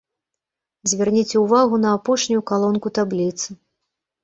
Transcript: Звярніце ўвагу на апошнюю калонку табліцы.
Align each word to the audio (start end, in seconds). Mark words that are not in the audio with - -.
Звярніце 0.93 1.43
ўвагу 1.43 1.75
на 1.85 1.93
апошнюю 1.99 2.41
калонку 2.55 2.87
табліцы. 3.01 3.49